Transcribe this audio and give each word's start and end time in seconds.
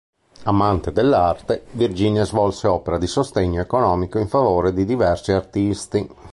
Amante 0.45 0.91
dell'arte, 0.91 1.65
Virginia 1.73 2.25
svolse 2.25 2.65
opera 2.67 2.97
di 2.97 3.05
sostegno 3.05 3.61
economico 3.61 4.17
in 4.17 4.27
favore 4.27 4.73
di 4.73 4.83
diversi 4.83 5.31
artisti. 5.31 6.09